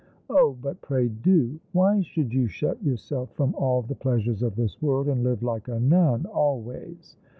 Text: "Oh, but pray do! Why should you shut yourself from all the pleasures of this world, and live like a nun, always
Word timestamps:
"Oh, 0.31 0.57
but 0.59 0.81
pray 0.81 1.09
do! 1.09 1.59
Why 1.73 2.01
should 2.01 2.33
you 2.33 2.47
shut 2.47 2.81
yourself 2.81 3.33
from 3.35 3.53
all 3.53 3.83
the 3.83 3.93
pleasures 3.93 4.41
of 4.41 4.55
this 4.55 4.81
world, 4.81 5.07
and 5.07 5.23
live 5.23 5.43
like 5.43 5.67
a 5.67 5.79
nun, 5.79 6.25
always 6.25 7.17